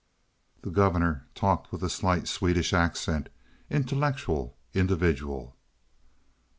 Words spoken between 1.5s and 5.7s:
with a slight Swedish accent, intellectual, individual.